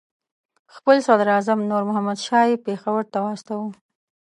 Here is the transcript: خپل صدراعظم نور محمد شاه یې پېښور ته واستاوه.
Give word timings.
خپل 0.75 0.95
صدراعظم 1.07 1.59
نور 1.69 1.83
محمد 1.89 2.17
شاه 2.25 2.45
یې 2.51 2.63
پېښور 2.65 3.01
ته 3.11 3.17
واستاوه. 3.25 3.69